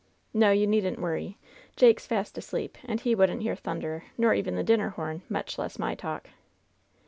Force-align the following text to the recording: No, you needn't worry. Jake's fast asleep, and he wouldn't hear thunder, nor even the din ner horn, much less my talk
No, 0.33 0.49
you 0.49 0.65
needn't 0.65 0.97
worry. 0.97 1.37
Jake's 1.75 2.07
fast 2.07 2.35
asleep, 2.35 2.75
and 2.85 2.99
he 2.99 3.13
wouldn't 3.13 3.43
hear 3.43 3.55
thunder, 3.55 4.05
nor 4.17 4.33
even 4.33 4.55
the 4.55 4.63
din 4.63 4.79
ner 4.79 4.89
horn, 4.89 5.21
much 5.29 5.59
less 5.59 5.77
my 5.77 5.93
talk 5.93 6.27